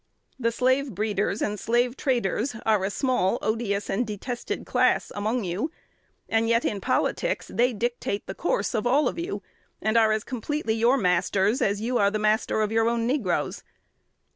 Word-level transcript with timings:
The 0.39 0.51
slave 0.51 0.95
breeders 0.95 1.43
and 1.43 1.59
slave 1.59 1.95
traders 1.95 2.55
are 2.65 2.83
a 2.83 2.89
small, 2.89 3.37
odious, 3.43 3.87
and 3.87 4.07
detested 4.07 4.65
class 4.65 5.11
among 5.13 5.43
you; 5.43 5.69
and 6.27 6.49
yet 6.49 6.65
in 6.65 6.81
politics 6.81 7.51
they 7.53 7.71
dictate 7.71 8.25
the 8.25 8.33
course 8.33 8.73
of 8.73 8.87
all 8.87 9.07
of 9.07 9.19
you, 9.19 9.43
and 9.79 9.95
are 9.99 10.11
as 10.11 10.23
completely 10.23 10.73
your 10.73 10.97
masters 10.97 11.61
as 11.61 11.81
you 11.81 11.99
are 11.99 12.09
the 12.09 12.17
master 12.17 12.61
of 12.61 12.71
your 12.71 12.89
own 12.89 13.05
negroes. 13.05 13.61